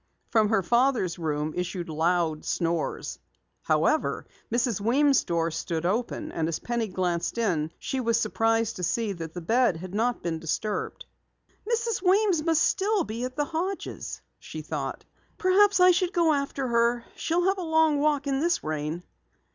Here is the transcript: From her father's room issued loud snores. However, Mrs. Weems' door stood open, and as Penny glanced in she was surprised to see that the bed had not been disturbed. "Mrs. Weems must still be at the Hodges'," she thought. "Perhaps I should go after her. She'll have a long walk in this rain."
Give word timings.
From 0.31 0.49
her 0.49 0.63
father's 0.63 1.19
room 1.19 1.53
issued 1.55 1.87
loud 1.87 2.43
snores. 2.43 3.19
However, 3.61 4.25
Mrs. 4.51 4.81
Weems' 4.81 5.23
door 5.23 5.51
stood 5.51 5.85
open, 5.85 6.31
and 6.31 6.47
as 6.47 6.57
Penny 6.57 6.87
glanced 6.87 7.37
in 7.37 7.71
she 7.77 7.99
was 7.99 8.19
surprised 8.19 8.77
to 8.77 8.83
see 8.83 9.13
that 9.13 9.35
the 9.35 9.41
bed 9.41 9.77
had 9.77 9.93
not 9.93 10.23
been 10.23 10.39
disturbed. 10.39 11.05
"Mrs. 11.71 12.01
Weems 12.01 12.41
must 12.41 12.63
still 12.63 13.03
be 13.03 13.25
at 13.25 13.35
the 13.35 13.45
Hodges'," 13.45 14.23
she 14.39 14.63
thought. 14.63 15.05
"Perhaps 15.37 15.79
I 15.79 15.91
should 15.91 16.13
go 16.13 16.33
after 16.33 16.67
her. 16.67 17.05
She'll 17.15 17.45
have 17.45 17.59
a 17.59 17.61
long 17.61 17.99
walk 17.99 18.25
in 18.25 18.39
this 18.39 18.63
rain." 18.63 19.03